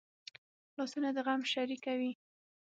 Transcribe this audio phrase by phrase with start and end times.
[0.77, 2.11] لاسونه د غم شریکه وي